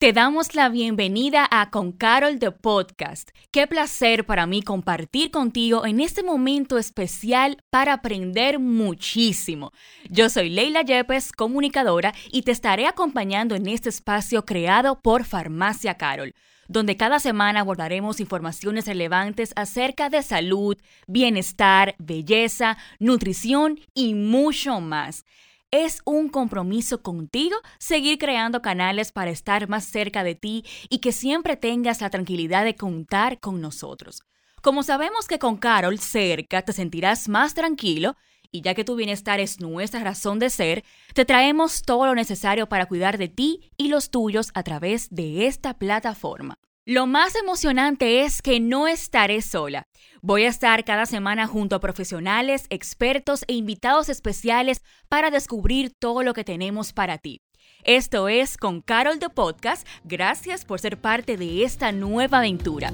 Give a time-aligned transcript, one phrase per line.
[0.00, 3.30] Te damos la bienvenida a Con Carol de Podcast.
[3.50, 9.72] Qué placer para mí compartir contigo en este momento especial para aprender muchísimo.
[10.08, 15.94] Yo soy Leila Yepes, comunicadora, y te estaré acompañando en este espacio creado por Farmacia
[15.94, 16.32] Carol
[16.68, 25.24] donde cada semana abordaremos informaciones relevantes acerca de salud, bienestar, belleza, nutrición y mucho más.
[25.70, 31.12] Es un compromiso contigo seguir creando canales para estar más cerca de ti y que
[31.12, 34.22] siempre tengas la tranquilidad de contar con nosotros.
[34.62, 38.16] Como sabemos que con Carol cerca te sentirás más tranquilo,
[38.50, 42.66] y ya que tu bienestar es nuestra razón de ser, te traemos todo lo necesario
[42.66, 46.58] para cuidar de ti y los tuyos a través de esta plataforma.
[46.90, 49.82] Lo más emocionante es que no estaré sola.
[50.22, 54.80] Voy a estar cada semana junto a profesionales, expertos e invitados especiales
[55.10, 57.42] para descubrir todo lo que tenemos para ti.
[57.84, 59.86] Esto es Con Carol de Podcast.
[60.02, 62.90] Gracias por ser parte de esta nueva aventura.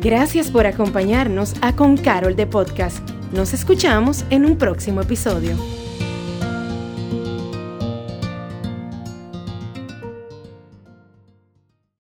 [0.00, 3.06] Gracias por acompañarnos a Con Carol de Podcast.
[3.34, 5.58] Nos escuchamos en un próximo episodio.